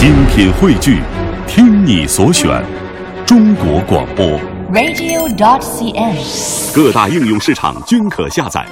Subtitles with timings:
[0.00, 0.98] 精品汇聚，
[1.46, 2.64] 听你所选，
[3.26, 4.24] 中国广播。
[4.72, 6.74] radio.dot.cn，。
[6.74, 8.66] 各大应用市场均可下载。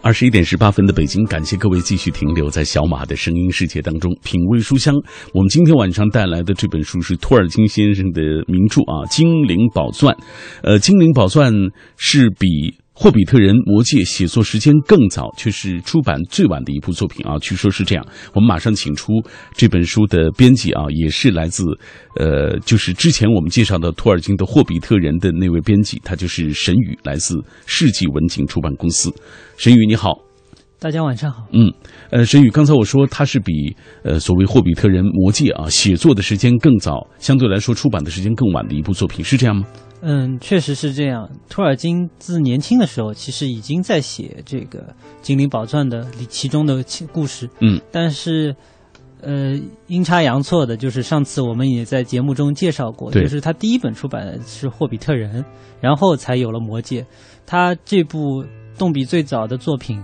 [0.00, 4.94] 二十一点十八分的北京，感谢各位继续停留在小马的声音世界当中，品味书香。
[5.34, 10.14] 我们今天晚上带来的这本书是托尔金先生的名著啊，《精灵宝钻》。
[10.62, 11.52] 呃，《精灵宝钻》
[11.98, 12.78] 是比。
[12.98, 17.36] 霍比特人、魔戒写作时间更早，却是出版最晚的一部作品啊。
[17.38, 18.02] 据说是这样。
[18.32, 19.12] 我们马上请出
[19.54, 21.62] 这本书的编辑啊，也是来自
[22.18, 29.12] 呃，就是之前我们介绍的托尔金的《霍比特人》的那位编辑，他就是沈宇，来自世纪文景出版公司。
[29.58, 30.18] 沈宇你好，
[30.78, 31.46] 大家晚上好。
[31.52, 31.70] 嗯，
[32.08, 39.66] 呃，沈宇，刚才我说他是比呃所谓《霍比特人》《魔戒》啊写作的时间更早，相对来说出版的时间更晚的一部作品，是这样吗？
[40.02, 41.28] 嗯，确实是这样。
[41.48, 44.80] 托尔金自年轻的时候，其实已经在写这个
[45.22, 47.48] 《精灵宝钻》的里其中的故事。
[47.60, 48.54] 嗯，但是，
[49.20, 55.42] 呃，阴差阳错的，就是上次我们也在节目中介绍过，就是他第一本出版的是《霍比特人》，
[55.80, 57.02] 然后才有了《魔戒》。
[57.46, 58.44] 他这部
[58.78, 60.02] 动笔最早的作品。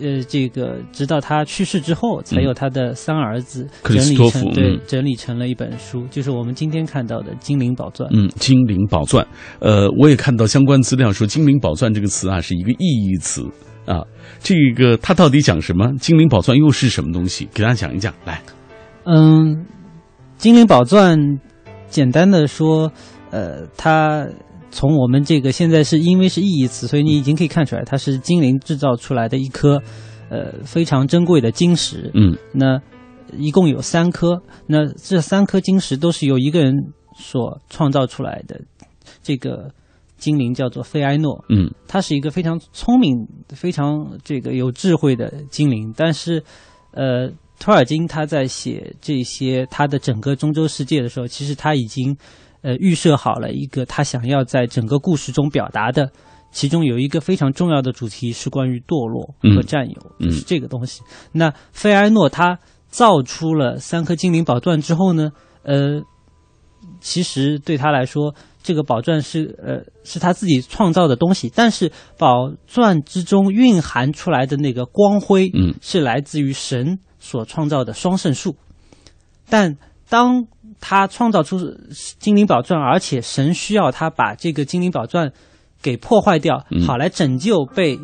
[0.00, 8.08] 呃，这个直到他去世之后，才有他的三儿子整理成对嗯整理成了一本书，就是我们今天看到的《精灵宝钻》。
[8.14, 9.26] 嗯，精灵宝钻，
[9.60, 13.42] 呃，我也看到相关资料说“精灵宝钻”这个词啊是一个意义词
[13.86, 14.02] 啊。
[14.40, 15.92] 这个它到底讲什么？
[15.98, 17.48] 精灵宝钻又是什么东西？
[17.52, 18.14] 给大家讲一讲。
[18.24, 18.40] 来，
[19.04, 19.66] 嗯，
[20.36, 21.18] 精灵宝钻，
[21.88, 22.92] 简单的说，
[23.30, 24.26] 呃，它
[24.78, 29.82] 从我们这个现在是因为是意义词，所以你已经可以看出来，它是精灵制造出来的一颗，
[30.30, 32.12] 呃，非常珍贵的晶石。
[32.14, 32.80] 嗯那
[33.36, 36.72] 一共有三颗，那这三颗晶石都是由一个人
[37.16, 38.60] 所创造出来的。
[39.20, 39.68] 这个
[40.16, 46.40] 精灵叫做费埃诺，嗯他是一个非常聪明、非常这个有智慧的精灵，但是，
[46.92, 52.16] 呃，托尔金他在写这些他的整个中洲世界的时候，其实他已经
[52.68, 56.12] 呃预设好了一个他想要在整个故事中表达的，
[56.52, 61.00] 其中有一个非常重要的主题是关于堕落和占有，嗯就是这个东西。
[61.32, 62.58] 那费埃诺他
[62.90, 65.30] 造出了三颗精灵宝钻之后呢，
[65.62, 66.02] 呃，
[67.00, 78.56] 其实对他来说，这个宝钻是呃是他自己创造的东西，但是宝钻之中蕴含出来的那个光辉，嗯，是来自于神所创造的双圣树。
[79.48, 79.76] 但
[80.10, 80.44] 当
[80.80, 81.58] 他创造出
[82.18, 85.32] 精灵宝钻，而且神需要他把这个精灵宝钻
[85.82, 87.98] 给破坏掉，嗯好来拯救被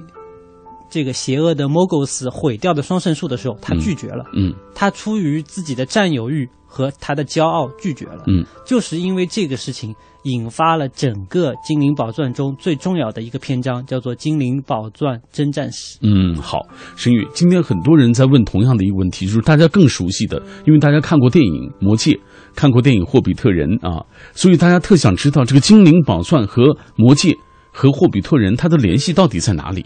[0.90, 4.24] 这个邪恶的 Mogos 毁掉的双圣树的时候，他嗯拒绝了。
[4.34, 8.24] 嗯他出于自己的占有欲和他的骄傲拒绝了。
[8.26, 15.98] 嗯，就是因为这个事情引发了整个《精灵宝钻》中最重要的一个篇章，叫做《精灵宝钻征战史》。
[16.02, 22.12] 嗯，好，沈宇，今天很多人在问同样的一个问题，就是大家更熟悉的，因为大家看过电影《魔戒》，
[22.54, 26.62] 看过电影《霍比特人》啊，所以大家特想知道这个精灵宝钻和
[26.96, 27.30] 《魔戒》
[27.72, 29.84] 和霍比特人它的联系到底在哪里？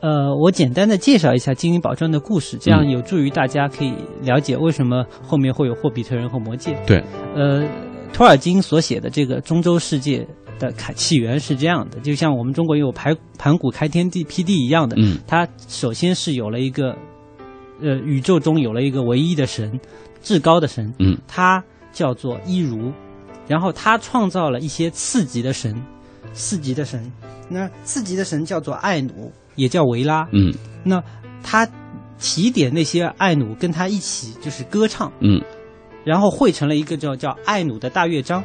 [0.00, 6.80] 呃，我简单的介绍一下《精灵宝钻》的故事，这样有助于大家可以了解为什么后面会有霍比特人和魔戒。
[6.86, 7.02] 对，
[7.34, 7.66] 呃，
[8.12, 10.24] 托尔金所写的这个中洲世界
[10.60, 16.96] 的开起源是这样的，就像我们中国有盘盘古开天地辟地一样的，嗯它首先是有了一个，
[17.82, 19.80] 呃，宇宙中有了一个唯一的神，
[20.22, 21.60] 至高的神，嗯，他
[21.98, 22.92] 叫做伊如，
[23.48, 25.74] 然后他创造了一些次级的神，
[26.32, 27.10] 四级的神，
[27.48, 30.54] 那次级的神叫做艾努，也叫维拉，嗯。
[30.84, 31.02] 那
[31.42, 31.68] 他
[32.20, 35.42] 提点那些艾努跟他一起就是歌唱，嗯。
[36.04, 38.44] 然后汇成了一个叫叫艾努的大乐章。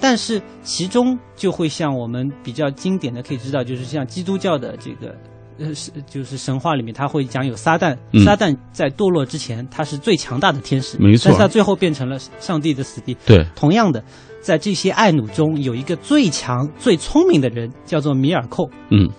[0.00, 5.16] 但是其中就会像我们比较经典的可以知道，就是像基督教的这个
[5.58, 8.24] 呃是就是神话里面，他会讲有撒旦，嗯。
[8.24, 11.24] 撒旦在堕落之前他是最强大的天使，没错。
[11.26, 13.16] 但是他最后变成了上帝的死敌。
[13.26, 14.02] 对，同样的，
[14.40, 19.10] 在这些爱奴中有一个最强、最聪明的人，叫做米尔寇，嗯。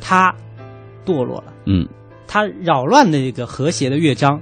[0.00, 0.34] 他
[1.04, 1.52] 堕落了。
[1.66, 1.86] 嗯。
[2.26, 4.40] 他扰乱了一个和谐的乐章，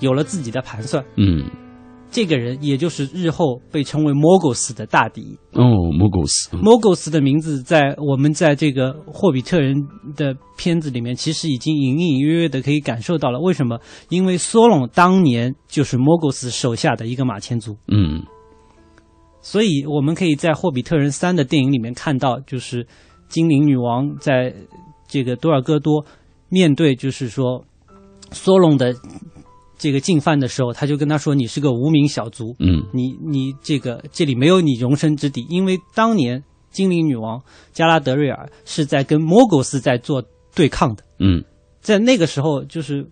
[0.00, 1.04] 有了自己的盘算。
[1.16, 1.44] 嗯，
[2.12, 5.36] 这个人也就是日后被称为 Mogos 的大敌。
[5.52, 5.64] 哦，
[5.98, 9.74] 莫狗斯，嗯 Mogos 的名字在我们在这个霍比特人
[10.14, 13.40] 的片子里面，其实已经隐隐约约的可以感受到了。
[13.40, 13.80] 为什么？
[14.10, 18.22] 因为索隆当年就是 Mogos 手下的一个马前卒，嗯
[19.40, 22.86] 所以我们可以在《霍比特人三》的电影里面看到，就是
[23.28, 24.54] 精灵女王在
[25.08, 26.04] 这个多尔戈多
[26.48, 27.64] 面对就是说
[28.30, 28.94] 索隆的
[29.82, 36.40] 这个进犯的时候，他就跟他说：“你是个无名小卒，嗯你你这个这里没有你容身之地，因为当年
[36.70, 37.42] 精灵女王
[37.72, 40.22] 加拉德瑞尔是在跟摩狗斯在做
[40.54, 41.42] 对抗的，嗯
[41.80, 43.04] 在那个时候就是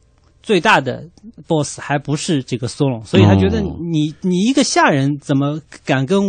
[0.44, 1.02] 最大的
[1.48, 6.22] boss 还不是这个索隆，所以他觉得你你一个下人怎么敢跟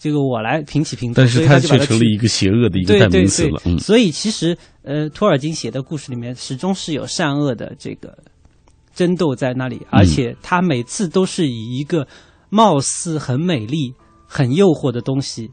[0.00, 1.22] 这个我来平起平坐？
[1.22, 3.60] 但是他却成了一个邪恶的一个代名词了。
[3.66, 8.16] 嗯，所以其实呃，托尔金写的故事里面始终是有善恶的这个
[8.94, 12.06] 争斗在那里，而且他每次都是以一个
[12.50, 13.94] 貌似很美丽、
[14.26, 15.50] 很诱惑的东西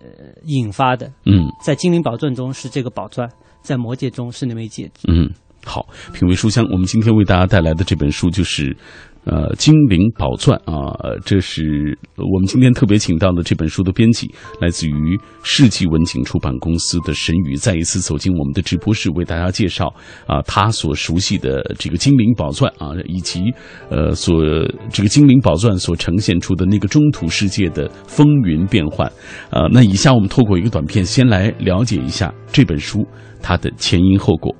[0.00, 0.08] 呃
[0.44, 1.06] 引发的。
[1.24, 3.28] 嗯，在精灵宝钻中是这个宝钻，
[3.62, 5.06] 在魔戒中是那枚戒指。
[5.08, 5.30] 嗯。
[5.64, 8.76] 好，品味书香，我们今天为大家带来的这本书就是，
[9.24, 10.92] 呃，《精灵宝钻》啊，
[11.24, 14.28] 这是我们今天特别请到的这本书的编辑，
[14.60, 19.86] 来自于世纪文景出版公司的沈宇，再一次走进我们的直播室，为大家介绍
[20.26, 23.52] 啊他所熟悉的这个《精灵宝钻》啊，以及
[23.90, 24.42] 呃所
[24.90, 29.10] 这个《精灵宝钻》所呈现出的那个中土世界的风云变幻。
[29.50, 33.06] 呃，那以下我们透过一个短片，先来了解一下这本书
[33.40, 34.52] 它的前因后果。《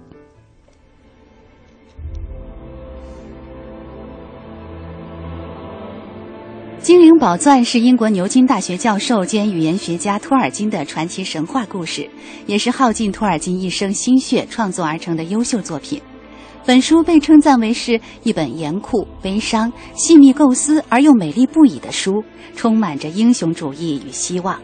[6.83, 12.11] 精灵宝钻》是英国牛津大学教授兼语言学家托尔金的传奇神话故事，
[12.47, 16.03] 也是耗尽托尔金一生心血创作而成的优秀作品。
[16.67, 22.25] 本书被称赞为是一本严酷、悲伤、细密构思而又美丽不已的书，
[22.57, 24.57] 充满着英雄主义与希望。《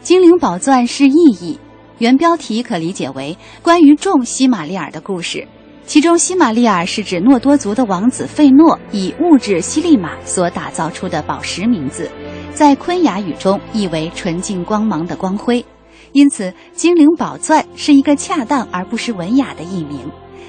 [0.00, 1.58] 精灵宝钻》是意义，
[1.98, 5.48] 原标题可理解为关于众西玛利尔的故事。
[5.84, 12.10] 其中，西玛利尔是指诺多族的王子费诺以物质西利玛所打造出的宝石名字，
[12.54, 15.62] 在昆雅语中意为纯净光芒的光辉，
[16.12, 19.98] 因此精灵宝钻是一个恰当而不失文雅的译名。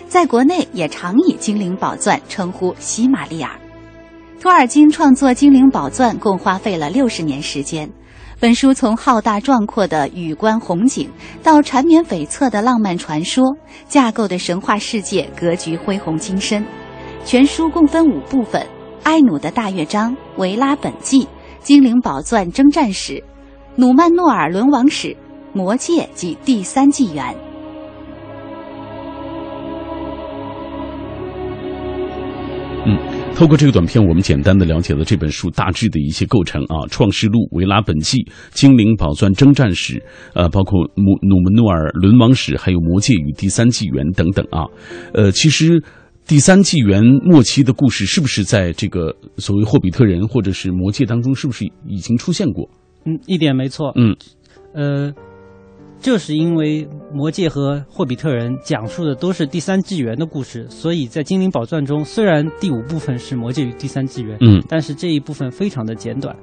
[0.07, 3.49] 在国内也常以精灵宝钻称呼西玛利尔。
[4.39, 7.89] 托尔金创作精灵宝钻共花费了六十年时间。
[8.43, 11.09] 本书从浩大壮阔的宇观红景，
[11.41, 13.55] 到缠绵悱恻的浪漫传说，
[13.87, 16.61] 架构的神话世界格局恢宏精深。
[17.23, 18.67] 全书共分五部分：
[19.03, 21.25] 埃努的大乐章、维拉本纪、
[21.61, 23.23] 精灵宝钻征战史、
[23.77, 25.15] 努曼诺尔轮王史、
[25.53, 27.33] 魔戒及第三纪元。
[33.35, 40.01] 透过这个短片，我们简单的了解了这本书大致的一些构成啊，《创世录》、维拉本纪、精灵宝钻征战史，
[40.33, 44.63] 呃，包括努努门诺尔轮王史，还有魔戒与第三纪元等等啊。
[45.13, 45.83] 呃，其实
[46.25, 52.69] 第三纪元末期的故事是不是在这个所谓霍比特人或者是魔戒当中，是不是已经出现过？
[53.05, 53.91] 嗯，一点没错。
[53.95, 54.15] 嗯，
[54.73, 55.13] 呃。
[56.03, 66.35] 就是因为《魔戒》和《霍比特人》讲述的都是第三纪元的故事，所以在《精灵宝钻》中，虽然第五部分是《魔戒》与第三纪元，嗯，但是这一部分非常的简短，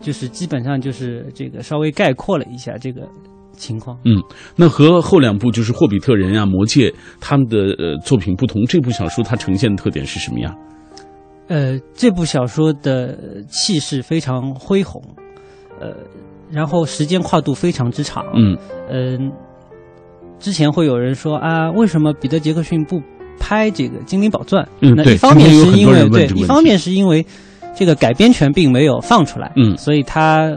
[0.00, 3.08] 就是基本上就是这个稍微概括了一下这个
[3.52, 3.96] 情况。
[4.04, 4.20] 嗯，
[4.56, 6.90] 那和后两部就是《霍比特人》啊，《魔戒》
[7.20, 10.52] 他们的呃作品不同，这部小说它呈现的特点是什么呀？
[11.46, 15.00] 呃，这部小说的气势非常恢宏，
[15.78, 15.94] 呃。
[16.50, 18.56] 然后时间跨度非常之长，嗯
[18.88, 19.32] 嗯，
[20.38, 23.00] 之前会有人说啊，为什么彼得杰克逊不
[23.38, 24.64] 拍这个《精灵宝钻》？
[24.80, 27.24] 嗯，那一方面是因为对，一方面是因为
[27.74, 30.50] 这个改编权并没有放出来，嗯，所以他。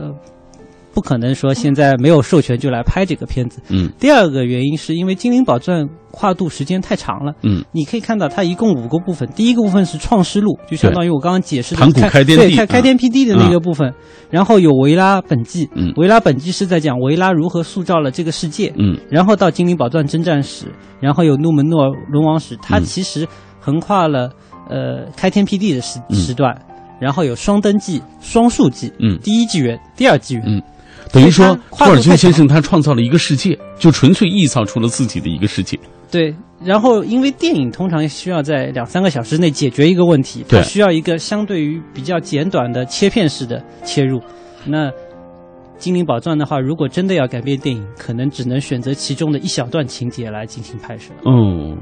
[0.97, 3.61] 不可能说现在没有授权就来拍这个片子。
[3.69, 7.31] 嗯，第二个原因是因为《精灵宝钻》跨度时间太长了。
[7.43, 13.93] 嗯，你可以看到它一共五个部分，第一个部分是创世录，就相当于我刚刚解释的开对开开天辟地的那个部分。
[14.31, 18.73] 然后有维拉本纪，嗯，维拉本纪是在讲维拉如何塑造了这个世界。
[18.75, 20.65] 嗯，然后到精灵宝钻征战史，
[20.99, 23.27] 然后有努门诺龙王史，它其实
[23.59, 24.31] 横跨了
[24.67, 26.59] 呃开天辟地的时时段。
[26.99, 30.59] 然后有双登记、双数记，嗯，第一纪元、第二纪元，嗯。
[31.11, 35.79] 等于说，托尔金先生他创造了一个世界，就纯粹臆造出了自己的一个世界。
[36.11, 36.33] 对，
[36.63, 44.21] 然后因为电影通常需要在两三个小时内解决一个问题，它需要一个相对于比较简短的切片式的切入。
[44.65, 44.89] 那
[45.77, 51.11] 《精灵宝钻》的话，如果真的要改编电影，可能只能选择其中的一小段情节来进行拍摄。
[51.23, 51.75] 哦，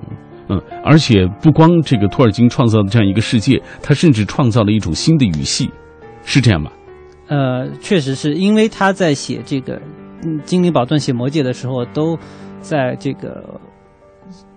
[0.49, 5.69] 嗯，而且不光这个托尔金创造的这样一个世界，他甚至创造了一种新的语系，
[6.23, 6.71] 是这样吧？
[7.27, 9.77] 呃，确实是因为他在写这个
[10.23, 12.15] 《嗯精灵宝钻》写魔戒的时候，都
[12.61, 13.59] 在这个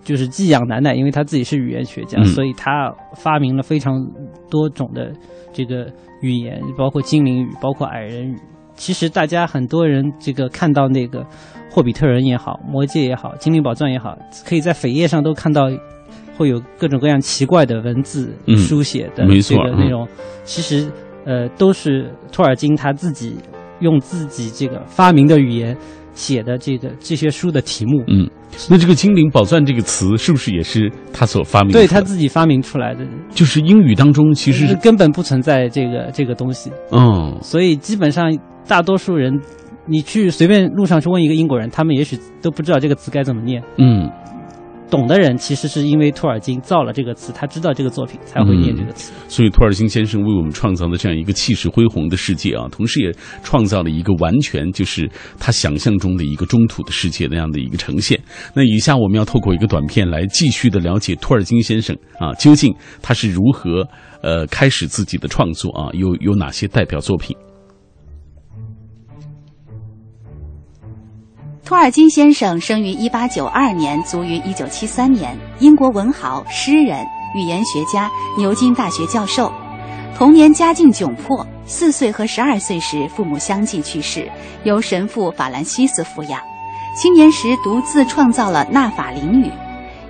[0.02, 4.06] 就是寄养奶奶，因为他自己是语言学家，所以他发明了非常
[4.50, 5.12] 多种的
[5.50, 8.36] 这个语言，包括精灵语，包括矮人语。
[8.74, 11.24] 其实大家很多人这个看到那个
[11.70, 15.70] 霍比特人也好，魔戒也好，精灵宝钻也好，可以在扉页上都看到
[16.36, 20.06] 会有各种各样奇怪的文字书写的这个内容。
[20.44, 20.90] 其实。
[21.28, 23.36] 呃，都是托尔金他自己
[23.80, 25.76] 用自己这个发明的语言
[26.14, 28.02] 写的这个这些书的题目。
[28.08, 28.26] 嗯，
[28.70, 31.70] 那这个“精灵宝钻”这个词是不是也是他所发明？
[31.70, 36.72] 对他自己发明出来的，就是英语当中其实是根本不存在这个这个东西。
[36.92, 38.34] 嗯，所以基本上
[38.66, 39.38] 大多数人，
[39.84, 43.62] 你去随便路上去问一个英国人，他们也许都不知道这个词该怎么念。
[43.76, 44.10] 嗯。
[44.90, 49.12] 懂的人其实是因为托尔金造了这个词，他知道这个作品才会念这个词。
[49.28, 58.18] 所以托尔金先生为我们创造了这样一个气势恢宏的世界啊，同时也创造了一个完全就是他想象中的一个中土的世界那样的一个呈现。
[58.54, 63.86] 那以下我们要透过一个短片来继续的了解托尔金先生啊，究竟他是如何
[64.22, 67.36] 呃开始自己的创作啊，有有哪些代表作品。
[71.68, 79.52] 托尔金先生生于1892年，卒于1973年，英国文豪、诗人、语言学家，牛津大学教授。
[80.16, 84.26] 童年家境窘迫，四岁和十二岁时父母相继去世，
[84.64, 86.40] 由神父法兰西斯抚养。
[86.96, 89.50] 青年时独自创造了纳法林语。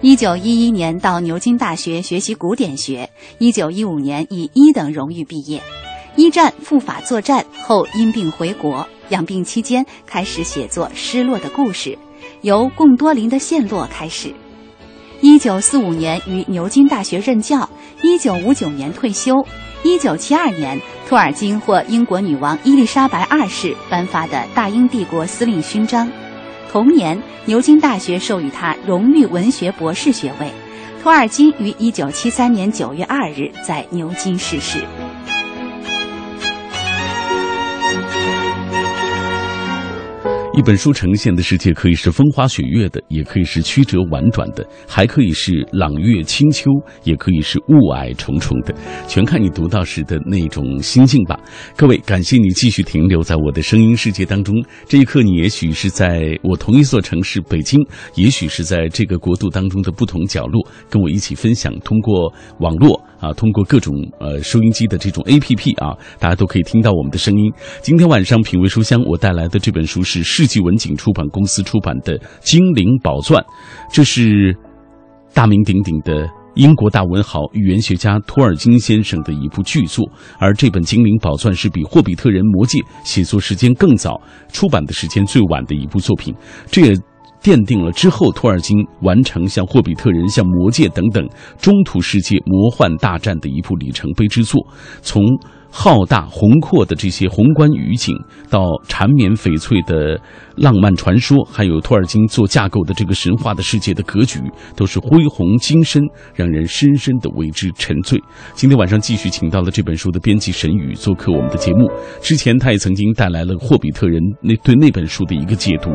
[0.02, 3.10] 1911年到牛津大学学习古典学
[3.40, 5.60] ，1915年以一等荣誉毕业。
[6.18, 8.84] 一战赴法作战后因病回国。
[9.10, 11.90] 养病期间开始写作《失落的故事》，
[12.40, 14.34] 由贡多林的陷落开始。
[15.20, 17.70] 一九四五年于牛津大学任教，
[18.02, 19.32] 一九五九年退休。
[19.84, 20.76] 一九七二年，
[21.08, 26.10] 托尔金获英国女王伊丽莎白二世颁发的大英帝国司令勋章。
[26.68, 30.50] 同年，牛津大学授予他荣誉文学博士学位。
[31.00, 34.82] 托尔金于一九七三年九月二日在牛津逝世。
[40.58, 46.68] 一本书呈现的世界可以是风花雪月的，也可以是曲折婉转的，还可以是朗月清秋，
[47.04, 48.74] 也可以是雾霭重重的，
[49.06, 51.38] 全看你读到时的那种心境吧。
[51.76, 54.52] 各位，感谢你继续停留在我的声音世界当中。
[54.88, 57.80] 这一刻，你也许是在我同一座城市北京，
[58.16, 61.72] 也许是在这个国度当中的不同角落，跟我一起分享。
[61.84, 67.52] 通过网络啊，通过各种呃收音机的这种 APP 啊，大家都可以听到我们的声音。
[67.80, 70.48] 今天晚上品味书香，我带来的这本书是世。
[70.48, 73.38] 纪文景出版公司出版的《精灵宝钻》，
[73.92, 74.56] 这是
[75.34, 80.10] 大名鼎鼎的英国大文豪、语言学家托尔金先生的一部巨作。
[80.38, 84.18] 而这本《精灵宝钻》是比《霍比特人》《魔戒》写作时间更早、
[84.50, 86.34] 出版的时间最晚的一部作品。
[86.70, 86.94] 这也
[87.48, 91.26] 奠定了之后托尔金完成像《霍比特人》、像《魔戒》等等
[91.56, 94.60] 中土世界魔幻大战的一部里程碑之作。
[95.00, 95.22] 从
[95.70, 98.14] 浩大宏阔的这些宏观语景，
[98.50, 100.20] 到缠绵悱恻的
[100.56, 104.40] 浪漫传说，还有托尔金做架构的这个神话的世界的格局，
[104.76, 106.02] 都是恢宏精深，
[106.34, 108.22] 让人深深的为之沉醉。
[108.54, 111.90] 今天晚上继续请到了这本书的编辑沈宇做客我们的节目。
[112.20, 115.90] 之前他也曾经带来了《霍比特人》那对那本书的一个解读。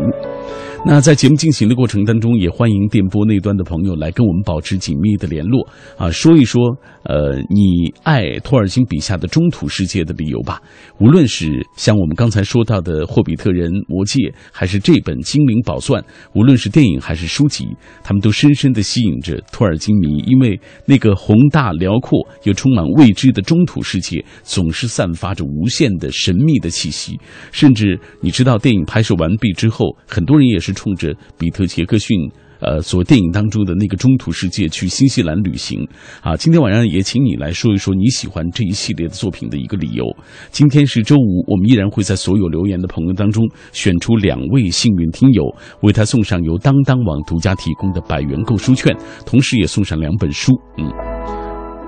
[0.86, 5.66] 那在节目进行的过程当中，也欢迎电波那端的朋友来跟我们保持紧密的联络
[5.98, 6.62] 啊，说一说
[7.04, 10.62] 呃你爱托尔金笔下的中土世界的理由吧。
[11.00, 14.20] 无论是像我们刚才说到的《霍比特人》《魔戒》，
[14.52, 16.02] 还是这本《精灵宝钻》，
[16.36, 17.66] 无论是电影还是书籍，
[18.04, 27.18] 他们都深深的吸引着托尔金迷，因为那个宏大辽阔又充满未知的中土世界，总是散发着无限的神秘的气息。
[27.54, 30.73] 甚至你知道，电影拍摄完毕之后，很多人也是。
[30.74, 32.18] 冲着比特杰克逊，
[32.60, 35.86] 呃，所电影当中的那个中土世界去新西兰旅行
[36.22, 36.36] 啊！
[36.36, 40.06] 今天晚上也请你来说一说你喜欢这一系列的作品的一个理由。
[40.50, 45.44] 今天是周五，我们依然会在所有留言的朋友当中选出两位幸运听友，
[45.82, 50.53] 为他送上由当当网独家提供的百元购书券，同时也送上两本书。
[50.77, 50.88] 嗯，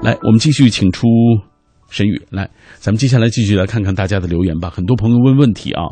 [0.04, 1.08] 来，我们继续请出。
[1.96, 4.70] 沈宇，来，咱们接下来继续来看看大家的留言吧。
[4.70, 5.84] 很多朋友问问题啊，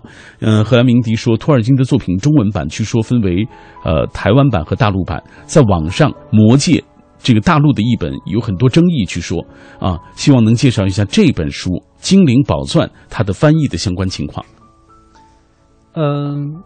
[0.41, 3.47] 嗯，荷兰鸣笛说，托尔金的作品中文版据说分为
[3.85, 6.73] 呃台湾版和大陆版，在网上《魔戒》
[7.19, 9.39] 这个大陆的译本有很多争议，据说
[9.79, 11.69] 啊，希望能介绍一下这本书
[12.01, 14.45] 《精灵宝钻》它的翻译的相关情况。
[15.93, 16.61] 嗯，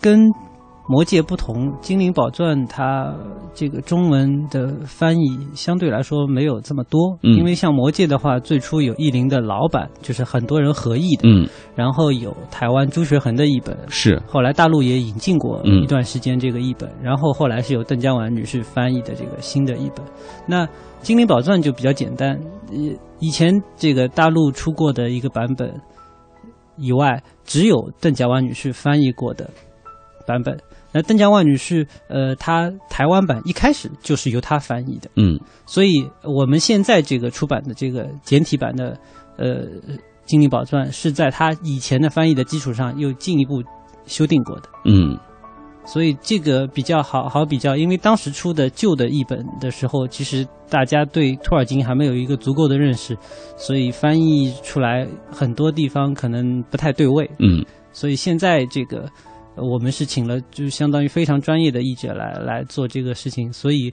[0.00, 0.32] 跟。
[0.88, 3.12] 魔界不同，《精灵宝钻》它
[3.52, 20.06] 这个中文的翻译相对来说没有这么多，因为像魔界的话，最初有译林的老版，就是很多人合译的，嗯，然后有台湾朱学恒的译本，是，后来大陆也引进过一段时间这个译本，然后后来是由邓家婉女士翻译的这个新的译本。
[20.46, 20.64] 那
[21.00, 22.40] 《精灵宝钻》就比较简单，
[22.70, 25.80] 以以前这个大陆出过的一个版本
[26.76, 29.50] 以外，只有邓家婉女士翻译过的
[30.24, 30.56] 版本。
[30.96, 38.98] 那邓家万女士，呃，她台湾版一开始就是由她翻译的，嗯，所以我们现在这个出版的这个简体版的，
[39.36, 39.66] 呃，
[40.24, 43.62] 《精灵宝钻》是在她以前的翻译的基础上又进一步
[44.06, 45.18] 修订过的，嗯，
[45.84, 53.14] 所以这个比较好好比较，因为当时出的旧的译本的时候，其实大家对托尔金还没有一个足够的认识，
[53.58, 57.30] 所以翻译出来很多地方可能不太对位。
[57.38, 57.62] 嗯，
[57.92, 59.08] 所以现在这个
[59.56, 63.92] 我们是请了，就相当于非常专业的译者来来做这个事情，所以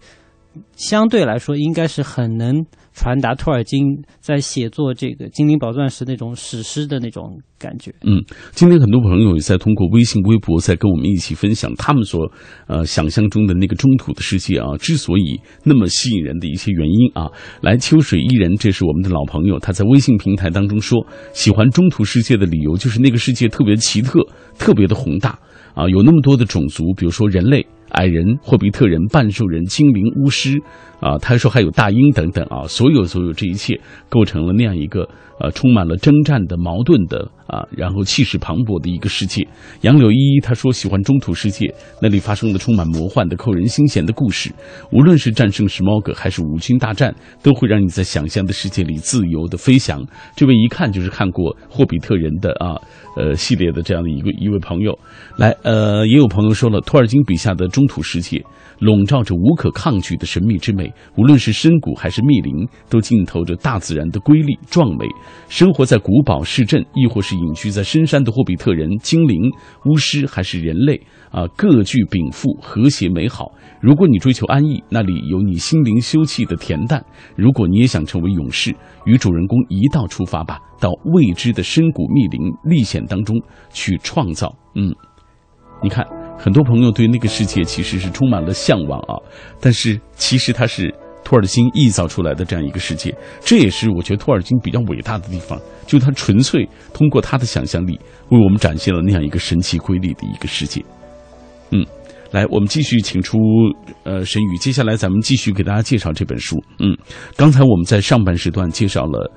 [0.75, 2.65] 相对来说应该是很能。
[2.96, 7.91] 传达托尔金在写作这个《精灵宝钻》时那种史诗的那种感觉。
[8.05, 12.32] 嗯，今天很多朋友也在通过微信、微博在跟我们一起分享他们所
[12.67, 17.32] 呃想象中的那个中土的世界啊，之所以那么吸引人的一些原因啊。
[17.62, 21.03] 来，秋水伊人，这是我们的老朋友，他在微信平台当中说，
[21.34, 24.20] 喜欢中土世界的理由就是那个世界特别奇特，
[24.60, 25.39] 特别的宏大
[25.74, 27.65] 啊，有那么多的种族，比如说人类。
[27.89, 30.58] 矮人、霍比特人、半兽人、精灵、巫师，
[31.00, 35.08] 啊，他说还有大鹰等等啊，所有所有这一切构成了那样一个
[35.39, 39.48] 呃充满了征战的、矛盾的啊，然后气势磅礴的一个世界。
[39.81, 44.51] 杨柳依依他说喜欢中土世界，那里发生的充满魔幻的、扣人心弦的故事，
[44.91, 50.03] 无论是战胜史猫哥还是五军大战，都会让你在想象的世界里自由的飞翔。
[50.36, 52.75] 这位一看就是看过霍比特人的啊。
[53.15, 54.98] 呃，系列的这样的一个一位朋友，
[55.38, 58.43] 来，呃，也有朋友说了，托尔金笔下的中土世界
[58.83, 65.05] 笼罩着无可抗拒的神秘之美，无论是深谷还是密林，都浸透着大自然的瑰丽壮美。
[65.47, 69.41] 生活在古堡市镇，亦或是隐居在深山的霍比特人、精灵、
[69.85, 71.01] 巫师，还是人类。
[71.31, 73.51] 啊，各具禀赋，和谐美好。
[73.81, 77.01] 如果你追求安逸，那里有你心灵休憩的恬淡；
[77.35, 78.75] 如果你也想成为勇士，
[79.05, 83.35] 与主人公一道出发吧，到未知的深谷密林历险当中
[83.71, 84.55] 去创造。
[84.75, 84.93] 嗯，
[85.81, 86.05] 你看，
[86.37, 89.15] 很多朋友对那个世界其实是充满了向往啊，
[89.59, 93.15] 但是其实它是托尔金臆造出来的这样一个世界。
[93.39, 97.97] 这也是我觉得托尔金比较伟大的地方，就他纯粹通过他的想象力，
[98.29, 100.83] 为我们展现了那样一个神奇瑰丽的一个世界。
[101.71, 101.85] 嗯，
[102.31, 103.37] 来，我们继续请出
[104.03, 104.57] 呃神宇。
[104.57, 106.61] 接下来咱们继续给大家介绍这本书。
[106.79, 106.95] 嗯，
[107.37, 109.31] 刚才我们在上半时段介绍了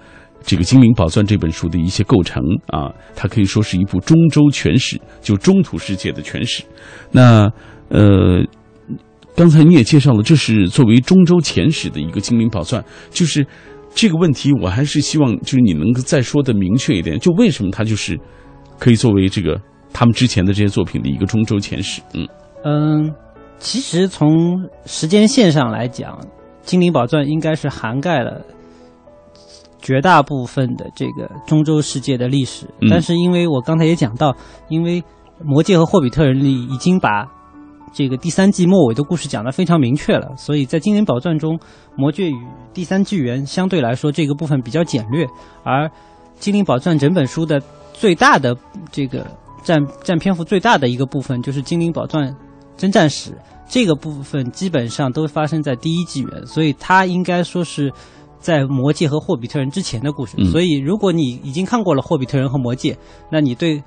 [0.46, 6.62] 这个《精灵宝钻》这本书的一些构成啊，它可以说是一部中州全史，就中土世界的全史。
[7.10, 7.50] 那
[7.88, 8.42] 呃，
[9.34, 12.80] 刚才你也介绍了，这是作为中州前史的一个《精灵宝钻》，
[13.10, 13.46] 就是
[13.94, 18.18] 这个问题，我还是希望就是你能够再说的明确一点，就为什么它就是
[18.78, 19.60] 可以作为这个。
[19.92, 22.28] 他们之前的这些作品的一个中州前史，嗯
[22.64, 23.14] 嗯，
[23.58, 26.12] 其实从时间线上来讲，
[26.66, 28.44] 《精灵宝钻》应该是涵盖了
[29.80, 32.66] 绝大部分的这个中州世界的历史。
[32.90, 34.34] 但是，因为我刚才也讲到，
[34.68, 35.00] 因为
[35.44, 37.26] 《魔戒》和《霍比特人》里已经把
[37.92, 41.56] 这个第三季末尾的故事讲得非常明确了，所以在《精灵宝钻》中，
[41.96, 45.26] 《魔戒》与第三纪元相对来说这个部分比较简略，
[45.62, 45.86] 而
[46.38, 47.60] 《精灵宝钻》整本书的
[47.92, 48.56] 最大的
[48.90, 49.26] 这个。
[49.64, 52.32] 占占篇幅最大的一个部分就是精灵宝钻
[52.76, 53.36] 征战史，
[53.68, 57.92] 这个部分基本上都发生在第一纪元，所以它应该说是
[58.46, 60.36] 在魔戒和霍比特人之前的故事。
[60.52, 62.96] 所以如果你已经看过了霍比特人和魔戒，
[63.32, 63.82] 那你对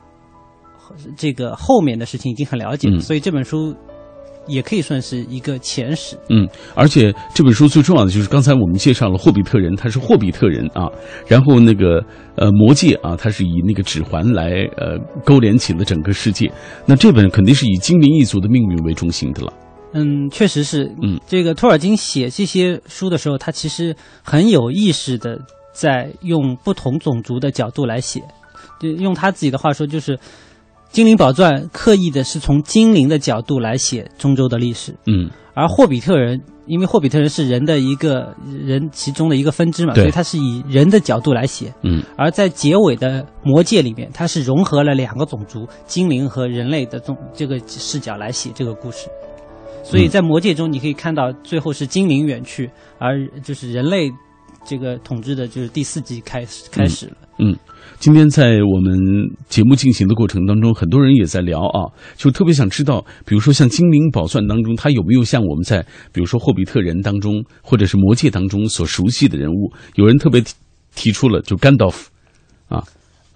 [1.15, 3.74] 这个后面的事情已经很了解，所以这本书。
[4.48, 6.17] 也可以算是一个前史。
[6.30, 10.89] 嗯，而且这本书最重要的就是刚才我们介绍了霍比特人，他是霍比特人啊。
[11.28, 12.04] 然后那个
[12.36, 16.52] 呃魔戒啊，它是以那个指环来呃勾连起了整个世界。
[16.88, 19.54] 那这本肯定是以精灵一族的命运为中心的了。
[19.93, 20.86] 嗯，确实是。
[21.02, 25.39] 嗯，这个托尔金写这些书的时候，他其实很有意识的
[25.73, 28.23] 在用不同种族的角度来写。
[28.80, 30.17] 就用他自己的话说，就是。
[30.91, 49.08] 《精灵宝钻》刻意的是从精灵的角度来写中州的历史，嗯，而霍比特人，因为霍比特人是人的一个人其中的一个分支嘛，所以他是以人的角度来写，嗯，而在结尾的魔戒里面，它是融合了两个种族精灵和人类的种这个视角来写这个故事，
[49.84, 54.12] 所以在魔界中你可以看到最后是精灵远去，而就是人类
[54.65, 57.58] 这个统治的就是第四季开始开始了，嗯。
[57.98, 58.98] 今天在我们
[59.50, 65.82] 节目进行的过程当中，很多人也在聊啊，就特别想知道，比如说像《精灵宝钻》当中，它有没有像我们在
[66.13, 69.74] 比如说《霍比特人》当中，或者是《魔戒》当中所熟悉的人物？
[69.96, 70.54] 有人特别提
[70.96, 72.10] 提出了，就甘道夫
[72.70, 72.84] 啊，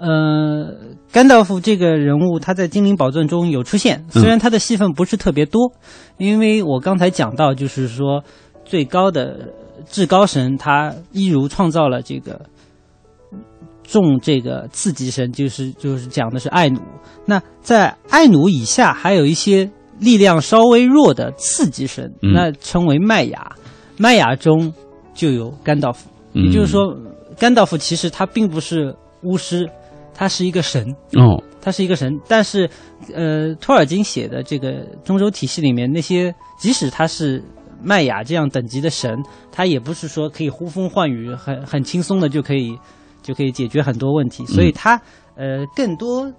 [0.04, 0.76] 呃，
[1.12, 5.72] 甘道夫这个人物他在《精灵宝钻》中有出现，虽然他的戏份不是特别多，
[6.18, 8.24] 因为我刚才讲到，就是说
[8.66, 9.48] 最高的
[9.90, 12.42] 至高神他一如创造了这个。
[13.86, 16.80] 众这个次级神就是就是讲的是艾努，
[17.26, 23.52] 那在艾努以下还有一些力量稍微弱的次级神，那称为麦雅，
[23.98, 24.74] 麦雅中
[25.14, 26.98] 就有甘道夫，也就是说
[27.38, 29.70] 甘道夫其实他并不是巫师，
[30.14, 32.20] 他是一个神哦，他是一个神。
[32.28, 32.70] 但是，
[33.14, 37.44] 呃，托尔金写的这个中州体系里面那些，即使他是
[37.82, 39.22] 麦雅这样等级的神，
[39.52, 42.78] 他也不是说可以呼风唤雨，很很轻松的就可以
[43.22, 44.46] 就可以解决很多问题。
[44.46, 45.02] 所以，他
[45.36, 46.32] 呃更多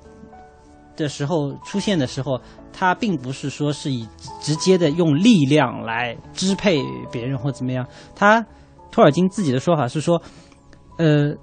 [0.96, 2.40] 的时候出现的时候，
[2.72, 4.06] 他并不是说是以
[4.40, 7.86] 直接的用力量来支配别人或怎么样。
[8.14, 8.46] 他
[8.92, 10.22] 托尔金自己的说法是说，
[10.98, 11.34] 呃。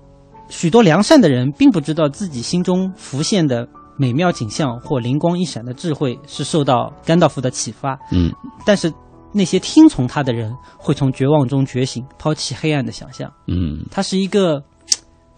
[0.51, 3.65] 许多良善的人并不知道自己心中浮现的
[3.97, 7.97] 美妙景象或灵光一闪的智慧是受到甘道夫的启发。
[8.11, 8.29] 嗯，
[8.65, 8.91] 但是
[9.33, 13.31] 那些听从他的人会从绝望中觉醒，抛弃黑暗的想象。
[13.47, 14.61] 嗯，他是一个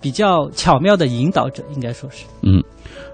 [0.02, 2.26] 比较巧妙的引导者，应该说是。
[2.42, 2.60] 嗯，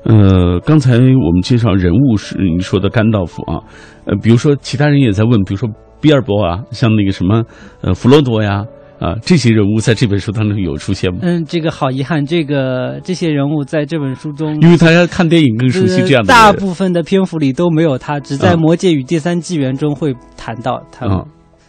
[0.06, 3.60] 呃，刚才我们介绍人物是你说的甘道夫啊，
[4.06, 5.68] 呃，比如说其他人也在问，比如说
[6.00, 7.44] 比尔博啊，像那个什么
[7.82, 8.64] 呃弗罗多呀。
[9.00, 11.20] 啊，这些人物在这本书当中有出现吗？
[11.22, 16.28] 嗯，这个好遗憾，这个这些人物在这本书中，因为大家看电影更熟悉这样的。
[16.28, 21.26] 大部分的篇幅里都没有他，只在《魔戒与第三纪元》中会谈到他。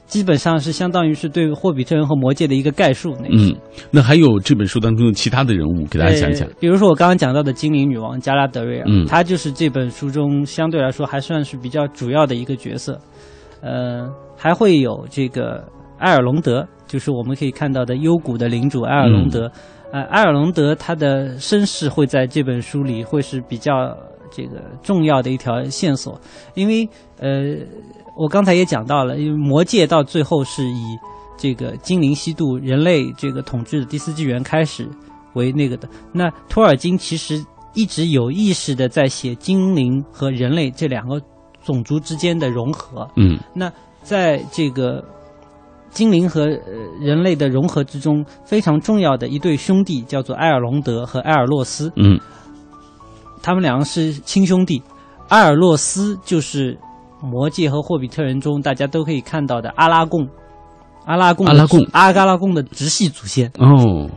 [0.09, 3.15] 基本上是相当于是对霍比特人和魔戒的一个概述。
[3.31, 3.55] 嗯，
[3.93, 6.49] 那还有这本书当中的其他的人物，给大家讲讲。
[6.59, 12.99] 比如说我刚刚讲到的精灵女王加拉德瑞尔，嗯，她就是这本书中相对来说还算是比较主要的一个角色。
[13.63, 15.65] 呃，还会有这个
[16.01, 16.67] 埃尔隆德。
[16.91, 19.49] 就是我们可以看到的幽谷的领主埃尔隆德，
[19.93, 23.97] 呃，埃尔隆德他的身世会在这本书里会是比较
[24.29, 26.21] 这个重要的一条线索，
[26.55, 26.89] 因为
[27.21, 27.55] 呃，
[28.17, 30.99] 我刚才也讲到了，因为魔界到最后是以
[31.39, 34.89] 这个精灵西渡人类这个统治的第四纪元开始
[35.35, 37.41] 为那个的，那托尔金其实
[37.73, 41.23] 一直有意识的在写精灵和人类这两个
[41.65, 43.73] 种族之间的融合，嗯，那
[44.03, 45.05] 在这个。
[45.91, 46.47] 精灵和
[47.01, 51.93] 人类的融合之中，非常重要的一对兄弟叫做埃尔隆德和埃尔洛斯。
[51.97, 52.19] 嗯，
[53.43, 54.83] 他们两个是亲兄弟。
[55.29, 56.79] 埃尔洛斯就是
[57.21, 60.29] 魔戒和霍比特人中大家都可以看到的阿拉贡，
[61.07, 63.51] 阿拉贡，阿拉贡，阿嘎拉贡的直系祖先。
[63.59, 64.09] 哦，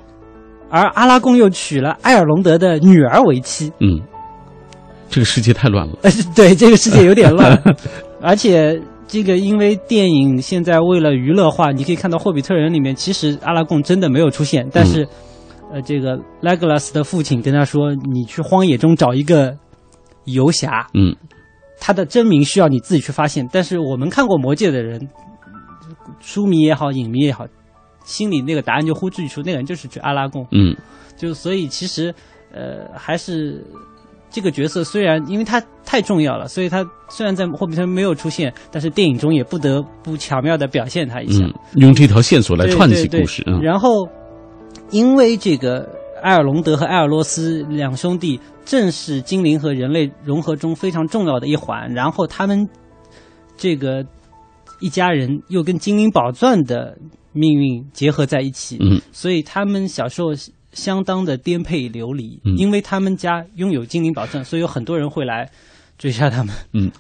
[0.70, 3.72] 而阿拉贡又娶了埃尔隆德的女儿为妻。
[3.80, 4.02] 嗯，
[5.10, 5.94] 这个世界太乱了。
[6.36, 7.62] 对，这个世界有点乱，
[8.22, 8.80] 而且。
[9.14, 15.08] 这个因为电影现在为了娱乐化，你可以看到《霍比特人》里面其实阿拉贡真的没有出现，但是，
[15.72, 19.56] 呃，这个莱格拉斯的父亲跟他说：“你去荒野中找一个
[20.26, 21.16] 游侠，嗯，
[21.80, 25.08] 他的真名需要你自己去发现。”但是我们看过《魔戒》的人，
[26.20, 27.46] 书迷也好，影迷也好，
[28.06, 30.76] 心里那个答案就呼之欲出，那个人就是去阿拉贡，嗯，
[31.16, 32.12] 就所以其实，
[32.52, 33.64] 呃，还是。
[34.34, 43.44] 这个角色虽然因为他太重要了，所以他虽然在霍比特没有出现，但是电影中也不得不巧妙的表现他一下，用这条线索来串起故事。
[43.62, 44.10] 然后，
[44.90, 45.88] 因为这个
[46.24, 52.68] 埃尔隆德和埃尔罗斯两兄弟正是精灵和人类融合中非常重要的一环，然后他们
[53.56, 54.04] 这个
[54.82, 56.98] 一家人又跟精灵宝钻的
[57.34, 60.30] 命运结合在一起，嗯，所以他们小时候。
[60.74, 65.50] 相当的颠沛流离，因为他们家拥有精灵宝藏，所以有很多人会来
[66.04, 66.54] 追杀他们。
[66.74, 66.92] 嗯。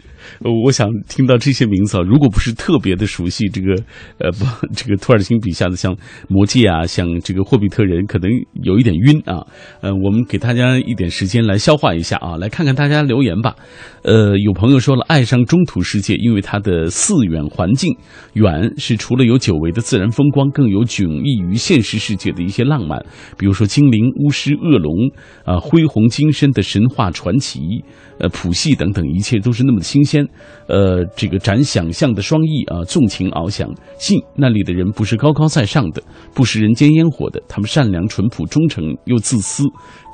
[0.64, 3.76] 我想听到这些名字啊，如果不是特别的熟悉这个，
[4.20, 5.94] 呃，不， 这个托尔金笔下的像
[6.30, 8.32] 魔戒啊，像这个霍比特人，可能
[8.64, 9.46] 有一点晕啊。
[9.82, 13.54] 呃，我们给大家一点时间来消化一下啊，来看看大家留言吧。
[14.04, 17.94] 呃，有朋友说了，爱上中土世界，因为它的四远环境，
[18.32, 23.06] 远是除了有久违的自然风光，更有迥异于现实世界的一些浪漫，
[23.38, 25.12] 比如说精灵、巫师、恶龙
[25.44, 27.60] 啊，恢宏精深的神话传奇，
[28.20, 30.26] 呃，谱系等等，一切都是那么的新鲜。
[30.68, 33.70] 呃，这个展想象的双翼啊，纵情翱翔。
[33.98, 36.02] 信那里的人不是高高在上的，
[36.34, 39.64] 不食人间烟火的，他们善良、淳朴、忠诚又自私，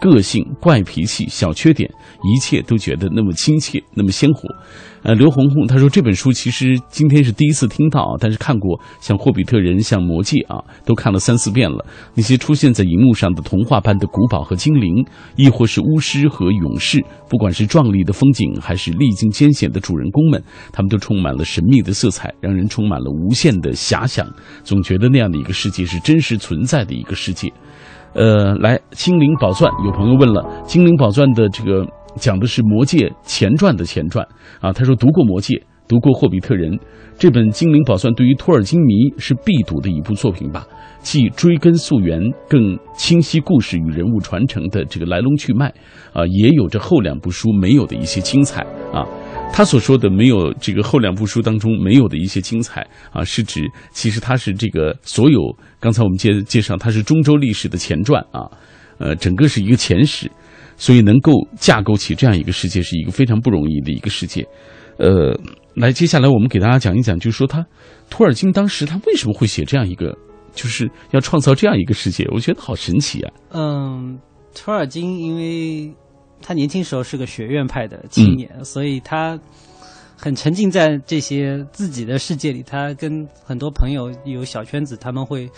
[0.01, 1.87] 个性、怪脾气、小缺点，
[2.23, 4.47] 一切都觉得那么亲切，那么鲜活。
[5.01, 11.85] 呃，刘红红他说这本书其实今天是第一次听到，但是看过像《霍比特人》、像《魔戒》啊，都看了三四遍了。
[12.15, 15.05] 那些出现在荧幕上的童话般的古堡和精灵，
[15.37, 24.27] 亦或是巫师和勇士，不管是壮丽的风景，还是历经艰险的主人公们，他们都充满了神秘的色彩，让人充满了无限的遐想，
[24.63, 27.51] 总觉得那样的一个世界是真实存在的一个世界。
[28.15, 31.85] 呃，来，《精灵宝钻》，有朋友问了，《精灵宝钻》的这个。
[32.15, 34.25] 讲的是《魔戒》前传的前传
[34.59, 35.55] 啊，他说读过《魔戒》，
[35.87, 36.71] 读过《霍比特人》，
[37.17, 40.67] 这本《精灵宝钻》对于托尔金迷是必读的一部作品吧，
[41.01, 45.73] 既追根溯源，更清晰故事与人物传承的这个来龙去脉
[46.13, 48.61] 啊，也有着后两部书没有的一些精彩
[48.93, 49.05] 啊。
[49.51, 55.39] 他所说的没有这个后两部书当中没有的一些精彩啊，是指其实它是这个所有
[55.79, 58.45] 刚才我们介介绍它是中州历史的前传啊，
[58.99, 60.29] 呃，整个是一个前史。
[60.79, 64.43] 所以能够架构起这样一个世界是一个非常不容易的一个世界。
[64.97, 65.37] 呃，
[65.75, 67.63] 来，接下来我们给大家讲一讲，就是说他
[68.09, 70.17] 托尔金当时他为什么会写这样一个，
[70.53, 72.27] 就是要创造这样一个世界？
[72.31, 73.31] 我觉得好神奇啊。
[73.51, 74.19] 嗯，
[74.55, 75.93] 托尔金因为
[76.41, 79.39] 他年轻时候是个学院派的青年，所以他
[80.17, 82.61] 很沉浸在这些自己的世界里。
[82.63, 85.49] 他跟很多朋友有小圈子，他们会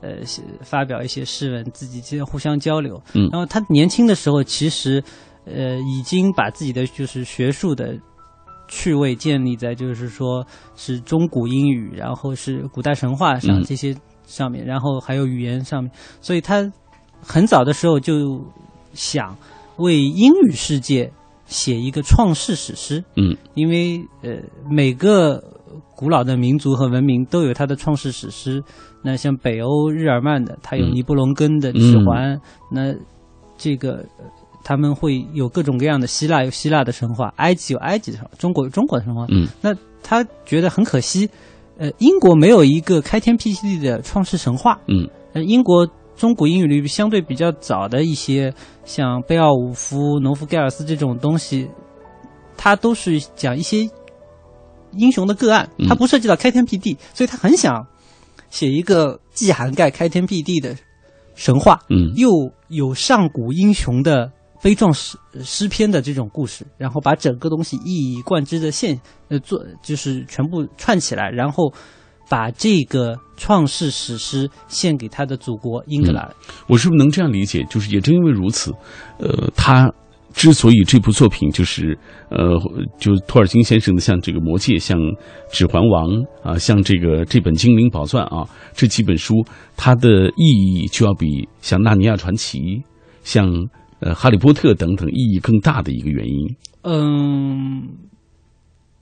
[0.00, 0.18] 呃
[0.62, 3.00] 发表一些诗文，自己之间互相交流。
[3.14, 5.02] 嗯，然后他年轻的时候其实
[5.44, 7.98] 呃已经把自己的就是学术的。
[8.72, 13.92] 趣味建立在就是说是中古英语，然后是古代神话上这些
[14.26, 16.72] 上面，然后还有语言上面，所以他
[17.20, 18.40] 很早的时候就
[18.92, 19.36] 想
[19.78, 21.12] 为英语世界
[21.46, 23.02] 写一个创世史诗。
[23.16, 24.36] 嗯，因为呃
[24.70, 25.42] 每个
[25.96, 28.62] 古老的民族和文明都有它的创世史诗。
[29.02, 32.40] 那像北欧日耳曼的，它有尼布龙根的指环。
[32.70, 32.94] 那
[33.56, 34.04] 这个。
[34.62, 39.24] 他们会有各种各样的希腊有希腊的神话，埃及有埃及的神话，中国有中国的神话。
[39.30, 41.30] 嗯，那他觉得很可惜，
[41.78, 44.78] 呃，英国没有一个开天辟地的创世神话。
[44.86, 48.52] 嗯，呃，英国中古英语里相对比较早的一些，
[48.84, 51.66] 像贝奥武夫、农夫盖尔斯这种东西，
[52.58, 53.88] 它都是讲一些
[54.92, 57.86] 英雄的个案，它不涉及到开天辟地，所以他很想
[58.50, 60.76] 写一个既涵盖开天辟地的
[61.34, 62.28] 神话，嗯，又
[62.68, 64.32] 有上古英雄的。
[64.62, 71.72] 悲壮诗诗篇的这种故事，然后把整个东西一以贯之的现呃做就是全部串起来，然后
[72.28, 76.30] 把这个创世史诗献给他的祖国英格兰。
[76.66, 77.64] 我是不是能这样理解？
[77.70, 78.70] 就是也正因为如此，
[79.18, 79.90] 呃，他
[80.32, 81.98] 之所以这部作品就是
[82.30, 82.56] 呃，
[82.98, 84.98] 就托尔金先生的像这个《魔戒》、像
[85.52, 86.08] 《指环王》
[86.42, 89.34] 啊，像这个这本《精灵宝钻》啊，这几本书，
[89.76, 92.58] 它的意义就要比像《纳尼亚传奇》
[93.22, 93.68] 像。
[94.02, 97.86] 呃，《哈利波特》等等意义更大的一个原因，嗯，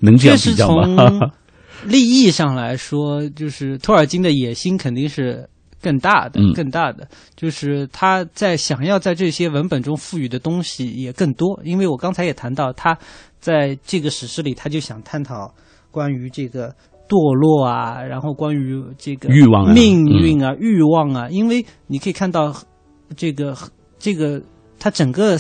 [0.01, 1.31] 能这样比较吗？
[1.87, 5.49] 利益上来说，就是托尔金的野心肯定是
[5.83, 11.61] 更大的，更大的，就是他在想要在这些文本中赋予的东西也更多。
[11.65, 12.97] 因为我刚才也谈到，他
[13.39, 15.55] 在这个史诗里，他就想探讨
[15.91, 16.75] 关于这个
[17.09, 21.29] 堕落啊，然后关于这个欲望、命运啊、欲望啊。
[21.29, 22.55] 因为你可以看到
[23.17, 23.57] 这个
[23.99, 24.43] 这个。
[24.81, 25.37] 他整个，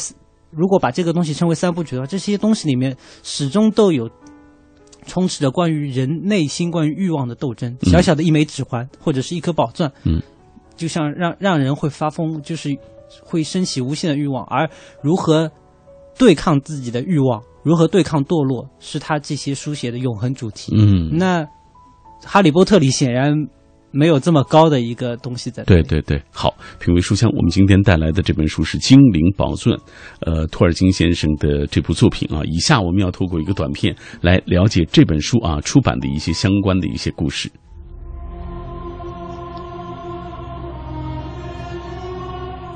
[0.51, 4.11] 如果把这个东西称为三部曲的话，这些东西里面始终都有
[5.09, 7.77] 充斥着关于人内心、关于欲望的斗争。
[7.83, 10.23] 小小的一枚指环或者是一颗宝钻，嗯，
[10.77, 12.68] 就像让让人会发疯，就是
[13.25, 14.44] 会升起无限的欲望。
[14.44, 14.71] 而
[15.03, 15.51] 如何
[16.16, 20.73] 对抗自己的欲望，如何对抗堕落，是他这些书写的永恒主题。
[20.77, 21.42] 嗯，那
[22.25, 23.33] 《哈利波特》里显然。
[23.90, 25.64] 没有这么高的一个东西在。
[25.64, 29.77] 对对对，好，品味书香，我们今天带来的这本书是《精灵宝钻》，
[30.20, 32.42] 呃，托尔金先生的这部作品啊。
[32.44, 37.48] 以下我们要透过一个短片来了解这本书啊出版的一些相关的一些故事。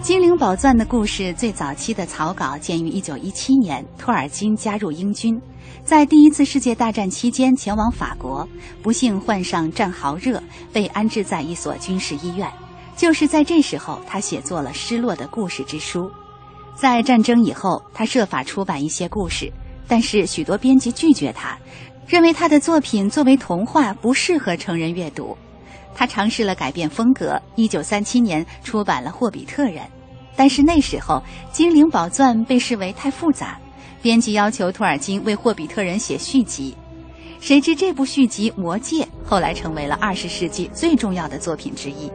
[0.05, 5.41] 《精灵宝钻》的故事最早期的草稿见于一九一七年，托尔金加入英军。
[5.85, 8.49] 在第一次世界大战期间，前往法国，
[8.83, 10.41] 不幸患上战壕热，
[10.73, 12.49] 被安置在一所军事医院。
[12.97, 16.05] 就是在这时候，他写作了《失落的故事之书》。
[16.77, 19.53] 在战争以后，他设法出版一些故事，
[19.89, 21.59] 但是许多编辑拒绝他，
[22.07, 25.37] 认为他的作品作为童话不适合成人阅读。
[25.95, 29.85] 他尝试了改变风格，一九三七年出版了《霍比特人》，
[30.37, 31.17] 但是那时候
[31.53, 33.59] 《精灵宝钻》被视为太复杂。
[34.03, 36.77] 编辑要求托尔金为《霍比特人》写续集，
[37.39, 42.11] 谁知这部续集《魔戒》后来成为了二十世纪最重要的作品之一。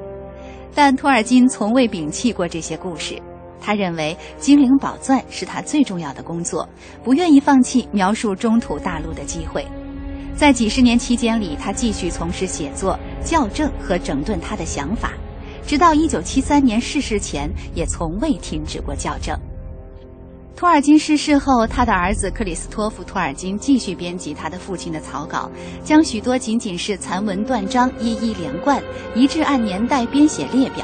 [0.75, 3.17] 但托尔金从未摒弃过这些故事，
[3.61, 6.67] 他认为《精灵宝钻》是他最重要的工作，
[7.05, 9.65] 不愿意放弃描述中土大陆的机会。
[10.35, 15.13] 在几十年期间里，他继续从事写作、校正和整顿他的想法，
[15.65, 19.39] 直到1973年逝世前，也从未停止过校正。
[20.57, 25.47] 托尔金逝世后，他的儿子克里斯托弗·托尔金继续编辑他的父亲的草稿，
[25.83, 28.81] 将许多仅仅是残文断章一一连贯，
[29.13, 30.83] 一致按年代编写列表。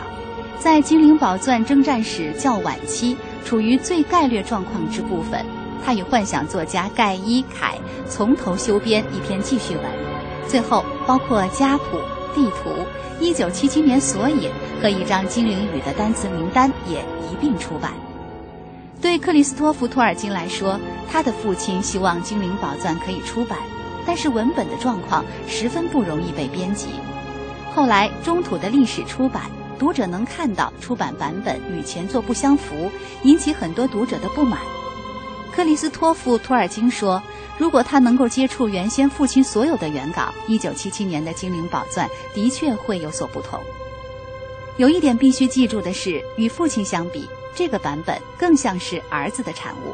[0.60, 5.44] 在《精灵宝钻》征战史较晚期，处于最概略状况之部分，
[5.84, 7.76] 他与幻想作家盖伊·凯
[8.08, 9.86] 从头修编一篇记叙文，
[10.48, 11.98] 最后包括家谱、
[12.36, 12.86] 地图、
[13.20, 17.92] 1977年索引和一张精灵语的单词名单也一并出版。
[19.04, 20.80] 对克里斯托弗·托尔金来说，
[21.12, 23.60] 他的父亲希望《精灵宝钻》可以出版，
[24.06, 26.88] 但是文本的状况十分不容易被编辑。
[27.76, 32.90] 后来，中土的历史出版，读者能看到出版版本与前作不相符，
[33.24, 34.62] 引起很多读者的不满。
[35.54, 37.22] 克里斯托弗·托尔金说
[37.60, 43.60] ：“如果他能够接触原先父亲所有的原稿，1977年的《精灵宝钻》的确会有所不同。
[44.78, 49.94] 有一点必须记住的是，与父亲相比，这个版本更像是儿子的产物。”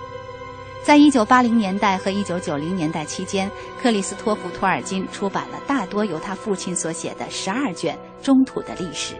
[0.81, 9.15] 在一九八零年代和一九九零年代期间，克里斯托弗·托尔金出版了大多由他父亲所写的十二卷中土的历史。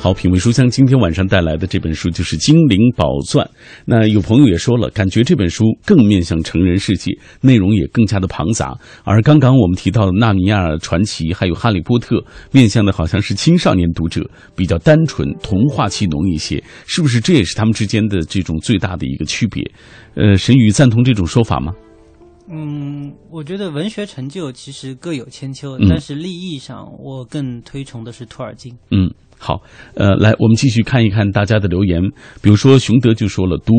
[0.00, 3.44] 好，品味书香今天晚上带来的这本书就是《精灵宝钻》。
[3.84, 8.78] 那有朋友也说了，感觉这本书更面向成人世界，内容也更加的庞杂。
[9.02, 12.14] 而刚刚我们提到的《纳尼亚传奇》还有《哈利波特》，
[12.52, 16.62] 面向的好像是青少年读者，比较单纯，童话气浓一些。
[16.86, 19.68] 是不是这也是他们之间的这种最大的一个区别？
[20.14, 21.72] 呃，神宇赞同这种说法吗？
[22.48, 28.72] 嗯，我觉得文学成就其实各有千秋，但是立意上，我更推崇的是托尔金。
[28.92, 29.12] 嗯。
[29.38, 29.62] 好，
[29.94, 32.02] 呃，来，我们继续看一看大家的留言。
[32.42, 33.72] 比如说，熊德就说了，读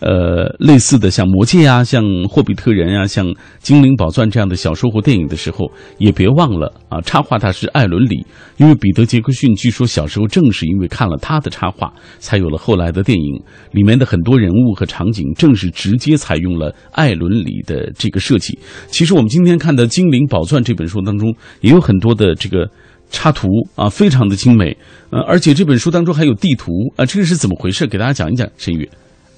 [0.00, 3.24] 呃类似的像《魔戒》啊、像《霍比特人》啊、像
[3.60, 13.40] 《精灵宝钻》这样的小说或电影的时候，也别忘了啊，插画大师艾伦里，因为彼得杰克逊据说小时候正是因为看了他的插画，才有了后来的电影。
[13.70, 18.58] 里面的很多人物和场景，正是直接采用了艾伦里的这个设计。
[18.88, 22.68] 其实我们今天看的《精灵宝钻》这本书当中，也有很多的这个。
[23.16, 24.76] 插图啊，非常的精美，
[25.08, 27.86] 呃，而且这本书当中还有地图啊，这个是怎么回事？
[27.86, 28.46] 给大家讲一讲。
[28.58, 28.86] 申宇，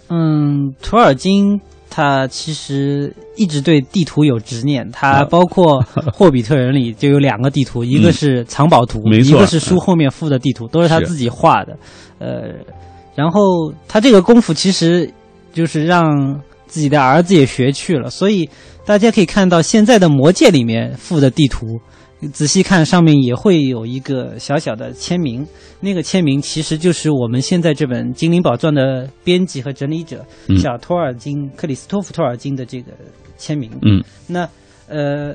[0.09, 5.81] 嗯，托尔金他其实一直对地图有执念，他包括
[6.12, 11.79] 《霍比特人》里就有两个地图，一个是藏宝图，一个是书后面附的地图，都是他自己画的。
[12.19, 12.49] 呃，
[13.14, 15.09] 然后他这个功夫其实
[15.53, 18.51] 就是让自己的儿子也学去了，所以
[18.85, 21.81] 大家可以看到现在的《魔戒》里面附的地图。
[22.33, 25.46] 仔细看，上面也会有一个小小的签名，
[25.78, 30.26] 那个签名其实就是我们现在这本《精灵宝钻》的编辑和整理者
[30.61, 32.90] 小托尔金克里斯托弗托尔金的这个
[33.37, 33.70] 签名。
[33.83, 34.48] 嗯，那
[34.88, 35.33] 呃，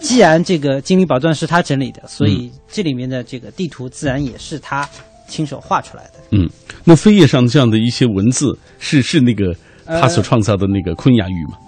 [0.00, 4.88] 既然这个《精灵宝钻》是他整理的，所以这里面的这个地图自然也是他
[5.28, 6.12] 亲手画出来的。
[6.30, 6.48] 嗯，
[6.84, 11.58] 那扉页上这样的一些文字是是那个他所创造的那个昆雅语吗？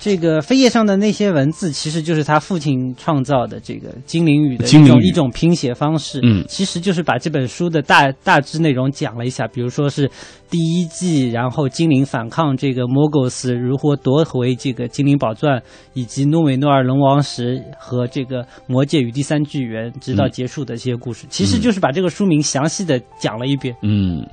[0.00, 6.20] 这个扉页上的那些文字，其实就是他父亲创造的这个精灵语的一种一种拼写方式。
[6.22, 10.10] 嗯，其实就是把这本书的大大致内容讲了一下，比如说是
[10.48, 23.76] 第一季，然后精灵反抗这个魔苟斯，如何夺回这个精灵宝钻，以及诺美诺尔龙王石和这个魔戒与第三纪元直到结束的这些故事，其实就是把这个书名详细的讲了一遍。
[23.82, 24.26] 嗯。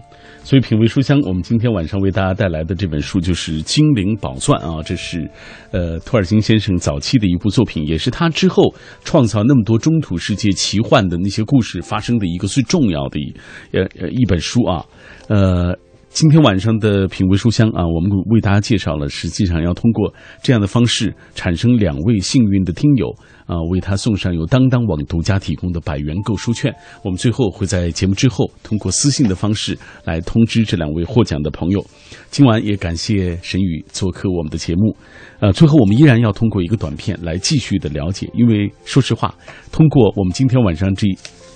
[0.44, 5.30] 所以，品味书香，我们今天晚上为大家带来的这本书就是《精灵宝钻》啊，这是，
[5.72, 13.34] 呃，托尔金先生早期的一部作品，也是他之后创造那么多中土世界奇幻的那些故事发生的一个最重要的一，
[13.74, 14.86] 呃呃一本书啊，
[15.28, 15.78] 呃。
[16.10, 23.14] 今天晚上的品味书香啊，我们为大家介绍了，实际上要通过这样的方式产生两位幸运的听友
[23.46, 26.74] 啊，为他送上由当当网独家提供的百元购书券。
[27.04, 31.86] 我们最后会在节目之后通过私信的方式来通知这两位获奖的朋友。
[32.32, 34.98] 今晚也感谢沈宇做客我们的节目。
[35.40, 39.36] 呃，最后我们依然要通过一个短片来继续的了解，因为说实话，
[39.72, 41.06] 通过我们今天晚上这。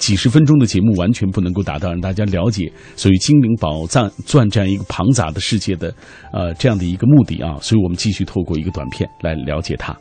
[0.01, 5.93] 几十分钟的节目完全不能够达到让大家了解所以精灵宝藏钻这样一个庞杂的世界的，
[6.33, 9.95] 呃，这样的一个目的啊，所以我们继续透过一个短片来了解它。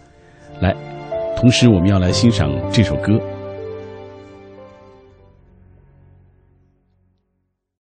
[0.61, 0.75] 来，
[1.37, 3.13] 同时我们要来欣赏这首歌。